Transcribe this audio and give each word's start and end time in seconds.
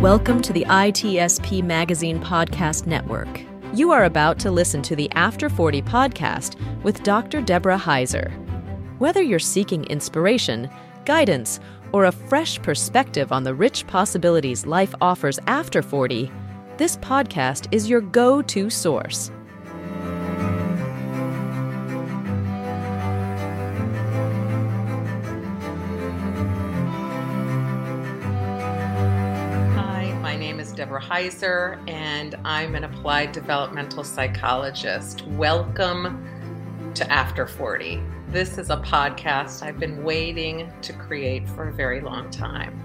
Welcome 0.00 0.42
to 0.42 0.52
the 0.52 0.66
ITSP 0.66 1.62
Magazine 1.62 2.20
Podcast 2.20 2.86
Network. 2.86 3.40
You 3.72 3.92
are 3.92 4.04
about 4.04 4.38
to 4.40 4.50
listen 4.50 4.82
to 4.82 4.94
the 4.94 5.10
After 5.12 5.48
40 5.48 5.80
podcast 5.80 6.60
with 6.82 7.02
Dr. 7.02 7.40
Deborah 7.40 7.78
Heiser. 7.78 8.30
Whether 8.98 9.22
you're 9.22 9.38
seeking 9.38 9.84
inspiration, 9.84 10.68
guidance, 11.06 11.58
or 11.92 12.06
a 12.06 12.12
fresh 12.12 12.60
perspective 12.62 13.32
on 13.32 13.42
the 13.42 13.54
rich 13.54 13.86
possibilities 13.86 14.66
life 14.66 14.94
offers 15.00 15.38
after 15.46 15.82
40, 15.82 16.30
this 16.76 16.96
podcast 16.96 17.68
is 17.72 17.90
your 17.90 18.00
go 18.00 18.40
to 18.42 18.70
source. 18.70 19.30
Hi, 29.74 30.12
my 30.22 30.36
name 30.36 30.58
is 30.58 30.72
Deborah 30.72 31.02
Heiser, 31.02 31.78
and 31.88 32.36
I'm 32.44 32.74
an 32.74 32.84
applied 32.84 33.32
developmental 33.32 34.04
psychologist. 34.04 35.26
Welcome 35.26 36.26
to 36.94 37.10
After 37.10 37.46
40. 37.46 38.02
This 38.28 38.58
is 38.58 38.70
a 38.70 38.76
podcast 38.78 39.62
I've 39.62 39.78
been 39.78 40.02
waiting 40.02 40.72
to 40.82 40.92
create 40.92 41.48
for 41.48 41.68
a 41.68 41.72
very 41.72 42.00
long 42.00 42.30
time. 42.30 42.82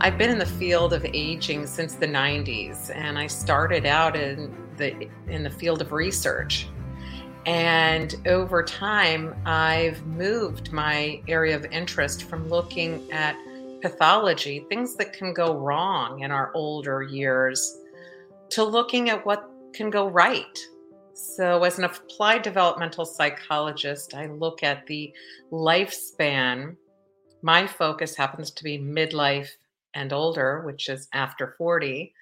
I've 0.00 0.16
been 0.16 0.30
in 0.30 0.38
the 0.38 0.46
field 0.46 0.92
of 0.92 1.04
aging 1.04 1.66
since 1.66 1.94
the 1.94 2.06
90s, 2.06 2.94
and 2.94 3.18
I 3.18 3.26
started 3.26 3.86
out 3.86 4.16
in 4.16 4.54
the 4.76 5.08
in 5.26 5.42
the 5.42 5.50
field 5.50 5.80
of 5.80 5.92
research. 5.92 6.68
And 7.46 8.14
over 8.26 8.62
time, 8.62 9.34
I've 9.46 10.04
moved 10.06 10.72
my 10.72 11.20
area 11.28 11.56
of 11.56 11.64
interest 11.66 12.24
from 12.24 12.48
looking 12.48 13.10
at 13.10 13.36
pathology, 13.80 14.66
things 14.68 14.96
that 14.96 15.12
can 15.12 15.32
go 15.32 15.56
wrong 15.56 16.20
in 16.20 16.30
our 16.30 16.52
older 16.54 17.02
years, 17.02 17.80
to 18.50 18.64
looking 18.64 19.08
at 19.10 19.24
what 19.24 19.50
can 19.72 19.90
go 19.90 20.08
right. 20.08 20.58
So, 21.20 21.64
as 21.64 21.78
an 21.78 21.84
applied 21.84 22.42
developmental 22.42 23.04
psychologist, 23.04 24.14
I 24.14 24.26
look 24.26 24.62
at 24.62 24.86
the 24.86 25.12
lifespan. 25.50 26.76
My 27.42 27.66
focus 27.66 28.14
happens 28.14 28.52
to 28.52 28.62
be 28.62 28.78
midlife 28.78 29.48
and 29.94 30.12
older, 30.12 30.62
which 30.64 30.88
is 30.88 31.08
after 31.12 31.56
40, 31.58 32.14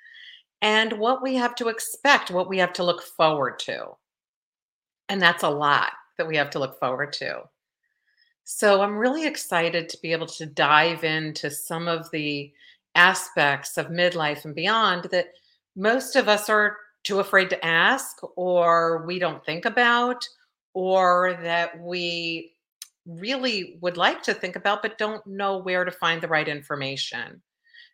and 0.62 0.94
what 0.94 1.22
we 1.22 1.34
have 1.34 1.54
to 1.56 1.68
expect, 1.68 2.30
what 2.30 2.48
we 2.48 2.56
have 2.56 2.72
to 2.72 2.84
look 2.84 3.02
forward 3.02 3.58
to. 3.60 3.88
And 5.10 5.20
that's 5.20 5.42
a 5.42 5.50
lot 5.50 5.92
that 6.16 6.26
we 6.26 6.38
have 6.38 6.48
to 6.50 6.58
look 6.58 6.80
forward 6.80 7.12
to. 7.14 7.42
So 8.44 8.80
I'm 8.80 8.96
really 8.96 9.26
excited 9.26 9.90
to 9.90 10.00
be 10.00 10.12
able 10.12 10.28
to 10.28 10.46
dive 10.46 11.04
into 11.04 11.50
some 11.50 11.86
of 11.86 12.10
the 12.12 12.50
aspects 12.94 13.76
of 13.76 13.88
midlife 13.88 14.46
and 14.46 14.54
beyond 14.54 15.04
that 15.10 15.34
most 15.76 16.16
of 16.16 16.28
us 16.28 16.48
are 16.48 16.78
too 17.06 17.20
afraid 17.20 17.48
to 17.50 17.64
ask, 17.64 18.18
or 18.36 19.04
we 19.06 19.18
don't 19.18 19.44
think 19.44 19.64
about, 19.64 20.28
or 20.74 21.38
that 21.42 21.80
we 21.80 22.52
really 23.06 23.78
would 23.80 23.96
like 23.96 24.22
to 24.24 24.34
think 24.34 24.56
about, 24.56 24.82
but 24.82 24.98
don't 24.98 25.24
know 25.26 25.58
where 25.58 25.84
to 25.84 25.92
find 25.92 26.20
the 26.20 26.28
right 26.28 26.48
information. 26.48 27.40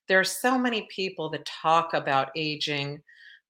There 0.09 0.19
are 0.19 0.25
so 0.25 0.59
many 0.59 0.89
people 0.91 1.29
that 1.31 1.45
talk 1.45 1.93
about 1.93 2.31
aging, 2.35 3.03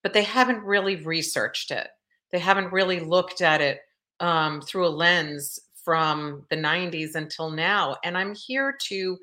but 0.03 0.13
they 0.13 0.25
haven't 0.25 0.65
really 0.65 0.97
researched 0.97 1.71
it. 1.71 1.89
They 2.33 2.41
haven't 2.41 2.73
really 2.73 2.99
looked 2.99 3.41
at 3.41 3.61
it 3.61 3.81
um, 4.19 4.61
through 4.63 4.87
a 4.87 4.89
lens 4.89 5.61
from 5.85 6.45
the 6.51 6.57
90s 6.57 7.15
until 7.15 7.51
now. 7.51 7.97
And 8.05 8.19
I'm 8.19 8.35
here 8.35 8.77
to 8.89 9.19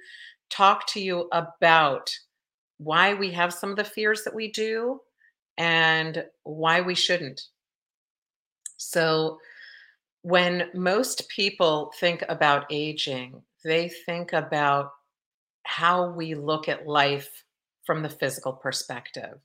talk 0.49 0.87
to 0.87 1.01
you 1.01 1.27
about 1.31 2.13
why 2.77 3.13
we 3.13 3.31
have 3.31 3.53
some 3.53 3.71
of 3.71 3.75
the 3.75 3.83
fears 3.83 4.23
that 4.23 4.33
we 4.33 4.51
do 4.51 5.01
and 5.59 6.25
why 6.43 6.81
we 6.81 6.95
shouldn't. 6.95 7.41
So, 8.77 9.39
when 10.21 10.69
most 10.73 11.29
people 11.29 11.93
think 11.99 12.23
about 12.27 12.65
aging, 12.69 13.41
they 13.63 13.89
think 13.89 14.33
about 14.33 14.91
how 15.63 16.09
we 16.09 16.33
look 16.33 16.67
at 16.67 16.87
life 16.87 17.43
from 17.85 18.01
the 18.01 18.09
physical 18.09 18.53
perspective. 18.53 19.39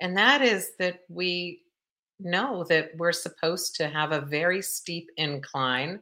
And 0.00 0.16
that 0.16 0.42
is 0.42 0.72
that 0.78 1.00
we 1.08 1.62
know 2.18 2.64
that 2.68 2.90
we're 2.96 3.12
supposed 3.12 3.74
to 3.76 3.88
have 3.88 4.12
a 4.12 4.20
very 4.20 4.62
steep 4.62 5.08
incline 5.16 6.00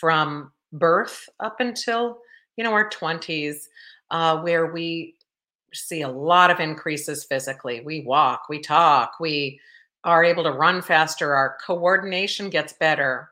from 0.00 0.52
birth 0.72 1.28
up 1.40 1.60
until 1.60 2.18
you 2.56 2.64
know 2.64 2.72
our 2.72 2.88
20s 2.88 3.68
uh, 4.10 4.40
where 4.40 4.72
we 4.72 5.14
see 5.72 6.02
a 6.02 6.08
lot 6.08 6.50
of 6.50 6.60
increases 6.60 7.24
physically. 7.24 7.80
We 7.80 8.02
walk 8.02 8.46
we 8.48 8.60
talk 8.60 9.14
we 9.20 9.60
are 10.04 10.24
able 10.24 10.42
to 10.42 10.52
run 10.52 10.82
faster 10.82 11.34
our 11.34 11.56
coordination 11.64 12.50
gets 12.50 12.72
better. 12.72 13.30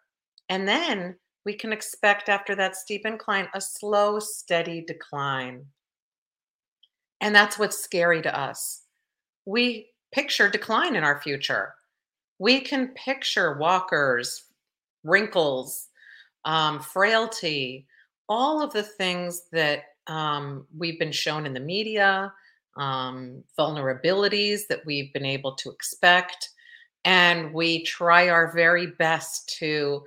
And 0.48 0.68
then 0.68 1.16
we 1.44 1.54
can 1.54 1.72
expect 1.72 2.28
after 2.28 2.54
that 2.54 2.76
steep 2.76 3.06
incline 3.06 3.48
a 3.54 3.60
slow 3.60 4.20
steady 4.20 4.82
decline. 4.82 5.64
And 7.20 7.34
that's 7.34 7.58
what's 7.58 7.82
scary 7.82 8.22
to 8.22 8.38
us. 8.38 8.82
We 9.46 9.88
picture 10.12 10.48
decline 10.48 10.96
in 10.96 11.04
our 11.04 11.20
future. 11.20 11.74
We 12.38 12.60
can 12.60 12.88
picture 12.88 13.58
walkers 13.58 14.44
wrinkles 15.04 15.88
um, 16.44 16.80
frailty, 16.80 17.86
all 18.28 18.62
of 18.62 18.72
the 18.72 18.82
things 18.82 19.42
that 19.52 19.82
um, 20.10 20.66
we've 20.76 20.98
been 20.98 21.12
shown 21.12 21.46
in 21.46 21.54
the 21.54 21.60
media, 21.60 22.32
um, 22.76 23.44
vulnerabilities 23.56 24.66
that 24.68 24.84
we've 24.84 25.12
been 25.12 25.24
able 25.24 25.54
to 25.54 25.70
expect. 25.70 26.50
And 27.04 27.54
we 27.54 27.84
try 27.84 28.28
our 28.28 28.52
very 28.52 28.88
best 28.88 29.56
to 29.60 30.02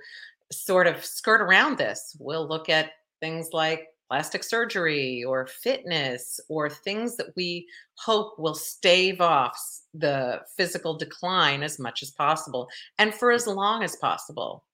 sort 0.52 0.86
of 0.86 1.04
skirt 1.04 1.40
around 1.40 1.78
this. 1.78 2.14
We'll 2.20 2.46
look 2.46 2.68
at 2.68 2.92
things 3.20 3.48
like 3.52 3.88
plastic 4.08 4.44
surgery 4.44 5.24
or 5.24 5.46
fitness 5.46 6.38
or 6.50 6.68
things 6.68 7.16
that 7.16 7.34
we 7.34 7.66
hope 7.94 8.38
will 8.38 8.54
stave 8.54 9.22
off 9.22 9.58
the 9.94 10.42
physical 10.54 10.96
decline 10.98 11.62
as 11.62 11.78
much 11.78 12.02
as 12.02 12.10
possible 12.10 12.68
and 12.98 13.14
for 13.14 13.32
as 13.32 13.46
long 13.46 13.82
as 13.82 13.96
possible. 13.96 14.64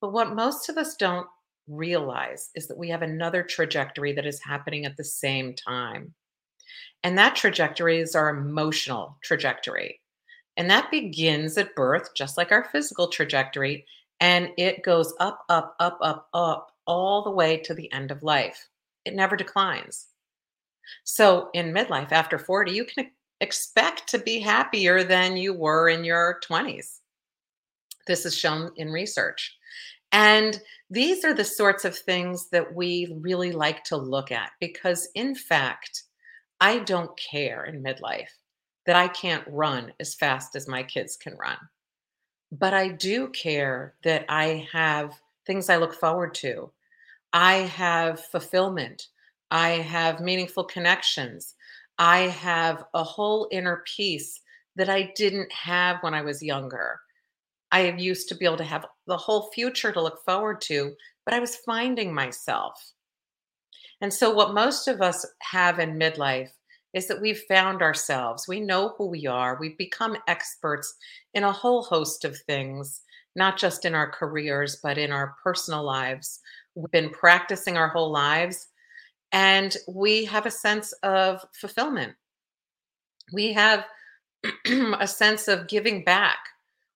But 0.00 0.12
what 0.12 0.34
most 0.34 0.68
of 0.68 0.76
us 0.76 0.96
don't 0.96 1.28
realize 1.68 2.50
is 2.54 2.68
that 2.68 2.78
we 2.78 2.88
have 2.88 3.02
another 3.02 3.42
trajectory 3.42 4.12
that 4.12 4.26
is 4.26 4.42
happening 4.42 4.84
at 4.84 4.96
the 4.96 5.04
same 5.04 5.54
time. 5.54 6.14
And 7.04 7.18
that 7.18 7.36
trajectory 7.36 8.00
is 8.00 8.14
our 8.14 8.30
emotional 8.30 9.18
trajectory. 9.22 10.00
And 10.56 10.70
that 10.70 10.90
begins 10.90 11.56
at 11.58 11.74
birth, 11.74 12.10
just 12.14 12.36
like 12.36 12.52
our 12.52 12.64
physical 12.64 13.08
trajectory. 13.08 13.86
And 14.20 14.50
it 14.56 14.82
goes 14.82 15.14
up, 15.18 15.44
up, 15.48 15.74
up, 15.80 15.98
up, 16.00 16.28
up, 16.34 16.72
all 16.86 17.22
the 17.22 17.30
way 17.30 17.56
to 17.58 17.74
the 17.74 17.90
end 17.92 18.10
of 18.10 18.22
life. 18.22 18.68
It 19.04 19.14
never 19.14 19.36
declines. 19.36 20.08
So 21.04 21.48
in 21.54 21.72
midlife, 21.72 22.12
after 22.12 22.38
40, 22.38 22.72
you 22.72 22.84
can 22.84 23.10
expect 23.40 24.08
to 24.08 24.18
be 24.18 24.38
happier 24.38 25.02
than 25.02 25.36
you 25.36 25.54
were 25.54 25.88
in 25.88 26.04
your 26.04 26.40
20s. 26.48 26.98
This 28.06 28.26
is 28.26 28.36
shown 28.36 28.72
in 28.76 28.90
research. 28.90 29.56
And 30.12 30.60
these 30.90 31.24
are 31.24 31.34
the 31.34 31.44
sorts 31.44 31.84
of 31.84 31.96
things 31.96 32.50
that 32.50 32.74
we 32.74 33.16
really 33.20 33.52
like 33.52 33.82
to 33.84 33.96
look 33.96 34.30
at 34.30 34.52
because, 34.60 35.08
in 35.14 35.34
fact, 35.34 36.04
I 36.60 36.80
don't 36.80 37.16
care 37.18 37.64
in 37.64 37.82
midlife 37.82 38.28
that 38.86 38.96
I 38.96 39.08
can't 39.08 39.44
run 39.48 39.92
as 40.00 40.14
fast 40.14 40.54
as 40.54 40.68
my 40.68 40.82
kids 40.82 41.16
can 41.16 41.36
run. 41.36 41.56
But 42.52 42.74
I 42.74 42.88
do 42.88 43.28
care 43.28 43.94
that 44.04 44.26
I 44.28 44.68
have 44.72 45.14
things 45.46 45.70
I 45.70 45.76
look 45.76 45.94
forward 45.94 46.34
to. 46.34 46.70
I 47.32 47.54
have 47.54 48.20
fulfillment. 48.26 49.08
I 49.50 49.70
have 49.70 50.20
meaningful 50.20 50.64
connections. 50.64 51.54
I 51.98 52.20
have 52.20 52.84
a 52.94 53.02
whole 53.02 53.48
inner 53.50 53.82
peace 53.96 54.40
that 54.76 54.88
I 54.88 55.12
didn't 55.16 55.52
have 55.52 56.02
when 56.02 56.14
I 56.14 56.22
was 56.22 56.42
younger. 56.42 57.00
I 57.72 57.88
used 57.90 58.28
to 58.28 58.34
be 58.34 58.44
able 58.44 58.58
to 58.58 58.64
have 58.64 58.86
the 59.06 59.16
whole 59.16 59.50
future 59.50 59.90
to 59.92 60.02
look 60.02 60.22
forward 60.24 60.60
to, 60.62 60.94
but 61.24 61.34
I 61.34 61.40
was 61.40 61.56
finding 61.56 62.14
myself. 62.14 62.92
And 64.02 64.12
so, 64.12 64.32
what 64.32 64.54
most 64.54 64.88
of 64.88 65.00
us 65.00 65.26
have 65.40 65.78
in 65.78 65.98
midlife 65.98 66.50
is 66.92 67.08
that 67.08 67.20
we've 67.20 67.42
found 67.48 67.80
ourselves. 67.80 68.46
We 68.46 68.60
know 68.60 68.94
who 68.98 69.06
we 69.06 69.26
are. 69.26 69.56
We've 69.58 69.78
become 69.78 70.18
experts 70.28 70.94
in 71.32 71.44
a 71.44 71.52
whole 71.52 71.82
host 71.82 72.24
of 72.24 72.36
things, 72.36 73.00
not 73.34 73.56
just 73.56 73.84
in 73.84 73.94
our 73.94 74.10
careers, 74.10 74.78
but 74.82 74.98
in 74.98 75.10
our 75.10 75.34
personal 75.42 75.82
lives. 75.82 76.40
We've 76.74 76.90
been 76.90 77.10
practicing 77.10 77.76
our 77.76 77.88
whole 77.88 78.10
lives, 78.10 78.68
and 79.32 79.74
we 79.88 80.26
have 80.26 80.44
a 80.44 80.50
sense 80.50 80.92
of 81.02 81.42
fulfillment. 81.58 82.12
We 83.32 83.52
have 83.54 83.86
a 84.66 85.06
sense 85.06 85.48
of 85.48 85.68
giving 85.68 86.04
back. 86.04 86.38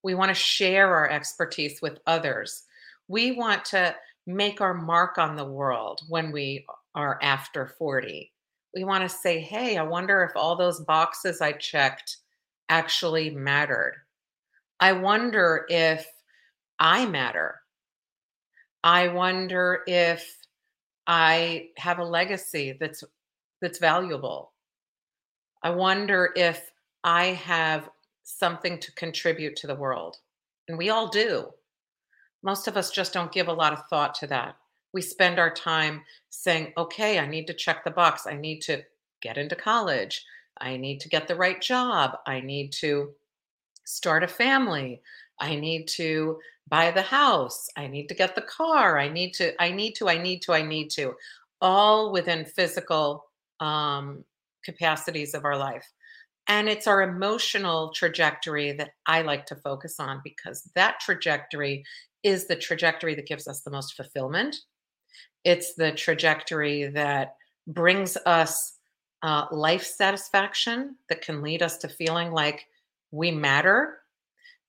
We 0.06 0.14
want 0.14 0.28
to 0.28 0.34
share 0.34 0.94
our 0.94 1.10
expertise 1.10 1.82
with 1.82 1.98
others. 2.06 2.62
We 3.08 3.32
want 3.32 3.64
to 3.64 3.92
make 4.24 4.60
our 4.60 4.72
mark 4.72 5.18
on 5.18 5.34
the 5.34 5.44
world 5.44 6.02
when 6.08 6.30
we 6.30 6.64
are 6.94 7.18
after 7.22 7.74
40. 7.76 8.32
We 8.72 8.84
want 8.84 9.02
to 9.02 9.08
say, 9.08 9.40
hey, 9.40 9.78
I 9.78 9.82
wonder 9.82 10.22
if 10.22 10.30
all 10.36 10.54
those 10.54 10.78
boxes 10.78 11.40
I 11.40 11.54
checked 11.54 12.18
actually 12.68 13.30
mattered. 13.30 13.96
I 14.78 14.92
wonder 14.92 15.66
if 15.68 16.06
I 16.78 17.04
matter. 17.06 17.56
I 18.84 19.08
wonder 19.08 19.80
if 19.88 20.38
I 21.08 21.70
have 21.78 21.98
a 21.98 22.04
legacy 22.04 22.76
that's 22.78 23.02
that's 23.60 23.80
valuable. 23.80 24.52
I 25.64 25.70
wonder 25.70 26.30
if 26.36 26.70
I 27.02 27.24
have 27.24 27.90
something 28.26 28.78
to 28.80 28.92
contribute 28.92 29.54
to 29.56 29.66
the 29.68 29.74
world. 29.74 30.16
And 30.68 30.76
we 30.76 30.90
all 30.90 31.08
do. 31.08 31.46
Most 32.42 32.66
of 32.66 32.76
us 32.76 32.90
just 32.90 33.12
don't 33.12 33.32
give 33.32 33.48
a 33.48 33.52
lot 33.52 33.72
of 33.72 33.86
thought 33.88 34.14
to 34.16 34.26
that. 34.26 34.56
We 34.92 35.00
spend 35.00 35.38
our 35.38 35.52
time 35.52 36.02
saying, 36.30 36.72
okay, 36.76 37.18
I 37.18 37.26
need 37.26 37.46
to 37.46 37.54
check 37.54 37.84
the 37.84 37.90
box. 37.90 38.26
I 38.26 38.34
need 38.34 38.60
to 38.62 38.82
get 39.22 39.38
into 39.38 39.54
college. 39.54 40.24
I 40.58 40.76
need 40.76 41.00
to 41.00 41.08
get 41.08 41.28
the 41.28 41.36
right 41.36 41.60
job. 41.60 42.18
I 42.26 42.40
need 42.40 42.72
to 42.74 43.12
start 43.84 44.24
a 44.24 44.28
family. 44.28 45.02
I 45.40 45.54
need 45.54 45.86
to 45.88 46.38
buy 46.68 46.90
the 46.90 47.02
house. 47.02 47.68
I 47.76 47.86
need 47.86 48.08
to 48.08 48.14
get 48.14 48.34
the 48.34 48.42
car. 48.42 48.98
I 48.98 49.08
need 49.08 49.34
to, 49.34 49.60
I 49.62 49.70
need 49.70 49.94
to, 49.96 50.08
I 50.08 50.18
need 50.18 50.42
to, 50.42 50.52
I 50.52 50.62
need 50.62 50.90
to, 50.90 51.14
all 51.60 52.12
within 52.12 52.44
physical 52.44 53.24
um, 53.60 54.24
capacities 54.64 55.32
of 55.34 55.44
our 55.44 55.56
life. 55.56 55.86
And 56.48 56.68
it's 56.68 56.86
our 56.86 57.02
emotional 57.02 57.92
trajectory 57.92 58.72
that 58.72 58.90
I 59.06 59.22
like 59.22 59.46
to 59.46 59.56
focus 59.56 59.96
on 59.98 60.20
because 60.22 60.70
that 60.74 61.00
trajectory 61.00 61.84
is 62.22 62.46
the 62.46 62.56
trajectory 62.56 63.14
that 63.14 63.26
gives 63.26 63.48
us 63.48 63.62
the 63.62 63.70
most 63.70 63.94
fulfillment. 63.94 64.56
It's 65.44 65.74
the 65.74 65.92
trajectory 65.92 66.86
that 66.88 67.36
brings 67.66 68.16
us 68.26 68.74
uh, 69.22 69.46
life 69.50 69.84
satisfaction 69.84 70.96
that 71.08 71.22
can 71.22 71.42
lead 71.42 71.62
us 71.62 71.78
to 71.78 71.88
feeling 71.88 72.30
like 72.30 72.66
we 73.10 73.30
matter. 73.30 73.98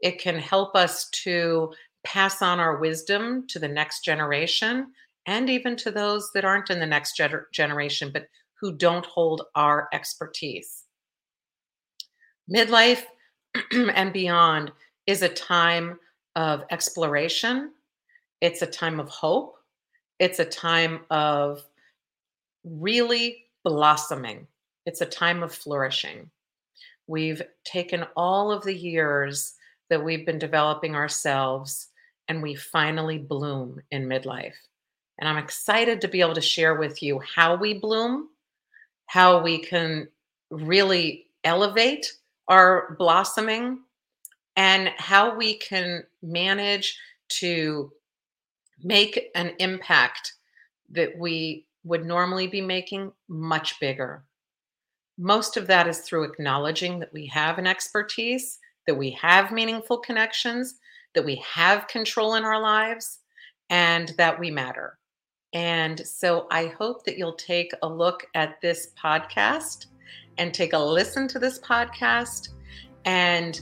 It 0.02 0.20
can 0.20 0.38
help 0.38 0.76
us 0.76 1.10
to 1.24 1.74
pass 2.04 2.42
on 2.42 2.60
our 2.60 2.78
wisdom 2.78 3.46
to 3.50 3.60
the 3.60 3.68
next 3.68 4.04
generation 4.04 4.94
and 5.28 5.50
even 5.50 5.76
to 5.76 5.92
those 5.92 6.32
that 6.34 6.46
aren't 6.46 6.70
in 6.70 6.80
the 6.80 6.86
next 6.86 7.18
gener- 7.20 7.52
generation, 7.54 8.12
but 8.14 8.28
who 8.62 8.76
don't 8.76 9.06
hold 9.06 9.44
our 9.56 9.90
expertise. 9.94 10.87
Midlife 12.54 13.04
and 13.72 14.14
beyond 14.14 14.72
is 15.06 15.22
a 15.22 15.30
time 15.30 16.00
of 16.36 16.64
exploration, 16.72 17.72
it's 18.42 18.62
a 18.62 18.68
time 18.68 19.00
of 19.00 19.10
hope, 19.10 19.56
it's 20.20 20.40
a 20.40 20.46
time 20.46 21.02
of 21.10 21.64
really 22.64 23.46
blossoming, 23.64 24.48
it's 24.86 25.02
a 25.02 25.06
time 25.06 25.44
of 25.44 25.54
flourishing. 25.54 26.30
We've 27.08 27.42
taken 27.66 28.06
all 28.16 28.52
of 28.52 28.64
the 28.64 28.76
years 28.76 29.54
that 29.90 30.04
we've 30.04 30.26
been 30.26 30.40
developing 30.40 30.96
ourselves 30.96 31.88
and 32.28 32.44
we 32.44 32.56
finally 32.56 33.18
bloom 33.18 33.82
in 33.92 34.08
midlife. 34.08 34.56
And 35.20 35.28
I'm 35.28 35.38
excited 35.38 36.02
to 36.02 36.08
be 36.08 36.22
able 36.22 36.36
to 36.36 36.42
share 36.42 36.76
with 36.76 37.02
you 37.02 37.20
how 37.20 37.56
we 37.56 37.74
bloom, 37.74 38.30
how 39.08 39.42
we 39.42 39.58
can 39.58 40.08
really 40.52 41.28
elevate 41.44 42.14
our 42.48 42.96
blossoming, 42.98 43.80
and 44.56 44.90
how 44.98 45.36
we 45.36 45.58
can 45.58 46.04
manage 46.22 46.98
to 47.30 47.92
make 48.84 49.30
an 49.36 49.54
impact 49.60 50.34
that 50.90 51.18
we 51.18 51.66
would 51.84 52.06
normally 52.06 52.48
be 52.48 52.62
making 52.62 53.12
much 53.28 53.80
bigger. 53.80 54.24
Most 55.18 55.58
of 55.58 55.68
that 55.68 55.88
is 55.88 56.00
through 56.00 56.24
acknowledging 56.24 57.00
that 57.00 57.14
we 57.14 57.26
have 57.28 57.58
an 57.58 57.68
expertise, 57.68 58.60
that 58.86 58.98
we 58.98 59.12
have 59.12 59.52
meaningful 59.52 59.98
connections, 59.98 60.76
that 61.14 61.26
we 61.26 61.36
have 61.38 61.88
control 61.88 62.36
in 62.36 62.44
our 62.44 62.62
lives, 62.62 63.20
and 63.70 64.14
that 64.18 64.40
we 64.40 64.52
matter. 64.52 64.98
And 65.54 66.06
so 66.06 66.48
I 66.52 66.68
hope 66.68 67.04
that 67.06 67.18
you'll 67.18 67.34
take 67.34 67.72
a 67.82 67.88
look 67.88 68.26
at 68.36 68.62
this 68.62 68.92
podcast 69.02 69.88
and 70.38 70.54
take 70.54 70.74
a 70.74 70.78
listen 70.78 71.28
to 71.30 71.40
this 71.40 71.60
podcast 71.60 72.50
and 73.06 73.62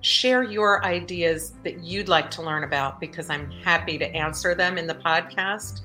share 0.00 0.42
your 0.42 0.84
ideas 0.84 1.54
that 1.64 1.82
you'd 1.82 2.08
like 2.08 2.30
to 2.30 2.42
learn 2.42 2.64
about 2.64 3.00
because 3.00 3.30
I'm 3.30 3.50
happy 3.50 3.98
to 3.98 4.06
answer 4.14 4.54
them 4.54 4.78
in 4.78 4.86
the 4.86 4.94
podcast. 4.94 5.80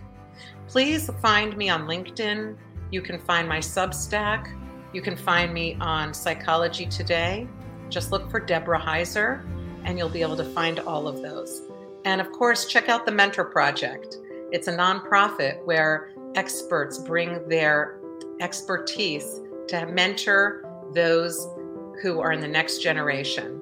Please 0.67 1.09
find 1.21 1.57
me 1.57 1.69
on 1.69 1.87
LinkedIn. 1.87 2.55
You 2.91 3.01
can 3.01 3.19
find 3.19 3.49
my 3.49 3.59
Substack. 3.59 4.55
You 4.93 5.01
can 5.01 5.17
find 5.17 5.53
me 5.53 5.75
on 5.81 6.13
Psychology 6.13 6.85
Today. 6.85 7.47
Just 7.89 8.11
look 8.11 8.29
for 8.29 8.39
Deborah 8.39 8.79
Heiser 8.79 9.43
and 9.83 9.97
you'll 9.97 10.09
be 10.09 10.21
able 10.21 10.37
to 10.37 10.45
find 10.45 10.79
all 10.79 11.07
of 11.07 11.21
those. 11.21 11.63
And 12.05 12.21
of 12.21 12.31
course, 12.31 12.65
check 12.65 12.89
out 12.89 13.05
the 13.05 13.11
Mentor 13.11 13.45
Project. 13.45 14.17
It's 14.51 14.67
a 14.67 14.73
nonprofit 14.73 15.65
where 15.65 16.11
experts 16.35 16.99
bring 16.99 17.47
their 17.49 17.99
expertise 18.39 19.41
to 19.67 19.85
mentor 19.87 20.63
those 20.93 21.47
who 22.01 22.19
are 22.19 22.31
in 22.31 22.41
the 22.41 22.47
next 22.47 22.79
generation. 22.79 23.61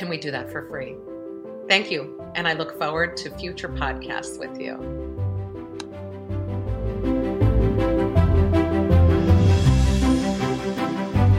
And 0.00 0.08
we 0.08 0.18
do 0.18 0.30
that 0.30 0.50
for 0.50 0.66
free. 0.68 0.96
Thank 1.68 1.90
you. 1.90 2.20
And 2.34 2.48
I 2.48 2.54
look 2.54 2.78
forward 2.78 3.16
to 3.18 3.30
future 3.38 3.68
podcasts 3.68 4.38
with 4.38 4.60
you. 4.60 4.78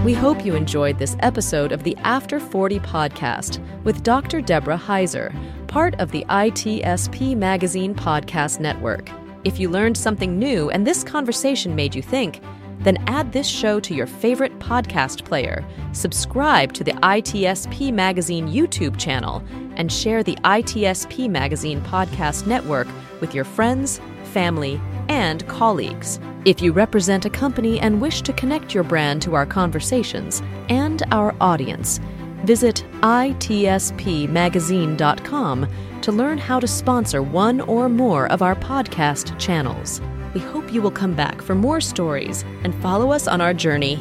We 0.04 0.14
hope 0.14 0.46
you 0.46 0.56
enjoyed 0.56 1.00
this 1.00 1.16
episode 1.22 1.72
of 1.72 1.84
the 1.84 1.96
After 2.00 2.40
40 2.40 2.80
podcast 2.80 3.66
with 3.84 4.04
Dr. 4.04 4.42
Deborah 4.42 4.78
Heiser, 4.78 5.34
part 5.68 5.96
of 6.00 6.12
the 6.12 6.26
ITSP 6.30 7.38
Magazine 7.38 7.96
Podcast 7.96 8.60
Network. 8.60 9.10
If 9.46 9.60
you 9.60 9.70
learned 9.70 9.98
something 9.98 10.38
new 10.38 10.70
and 10.70 10.86
this 10.86 11.04
conversation 11.04 11.74
made 11.74 11.96
you 11.96 12.02
think, 12.02 12.42
then 12.84 13.04
add 13.08 13.32
this 13.32 13.48
show 13.48 13.80
to 13.80 13.94
your 13.94 14.08
favorite 14.08 14.58
podcast 14.60 15.26
player, 15.26 15.66
subscribe 15.94 16.74
to 16.74 16.84
the 16.84 16.94
ITSP 16.94 17.94
Magazine 17.94 18.48
YouTube 18.48 18.98
channel, 18.98 19.44
and 19.76 19.92
share 19.92 20.24
the 20.24 20.38
ITSP 20.44 21.30
Magazine 21.30 21.82
Podcast 21.82 22.46
Network 22.46 22.88
with 23.22 23.34
your 23.34 23.46
friends, 23.46 24.00
family, 24.26 24.80
and 25.10 25.48
colleagues. 25.48 26.20
If 26.46 26.62
you 26.62 26.72
represent 26.74 27.26
a 27.26 27.30
company 27.30 27.80
and 27.80 28.02
wish 28.02 28.22
to 28.24 28.34
connect 28.34 28.74
your 28.74 28.84
brand 28.84 29.22
to 29.22 29.36
our 29.36 29.46
conversations 29.46 30.42
and 30.68 31.02
our 31.12 31.34
audience, 31.40 32.02
visit 32.44 32.84
itspmagazine.com 33.02 35.68
to 36.02 36.12
learn 36.12 36.38
how 36.38 36.60
to 36.60 36.68
sponsor 36.68 37.24
one 37.24 37.62
or 37.62 37.88
more 37.88 38.30
of 38.30 38.42
our 38.42 38.56
podcast 38.56 39.40
channels. 39.40 40.02
We 40.34 40.40
hope 40.42 40.74
you 40.74 40.82
will 40.82 40.92
come 40.92 41.14
back 41.14 41.42
for 41.42 41.54
more 41.54 41.80
stories 41.80 42.44
and 42.64 42.74
follow 42.82 43.12
us 43.12 43.28
on 43.28 43.42
our 43.42 43.54
journey 43.54 44.00